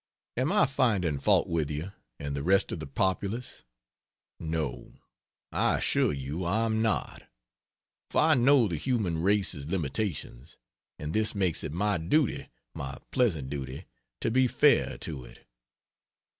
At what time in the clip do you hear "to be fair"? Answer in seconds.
14.21-14.97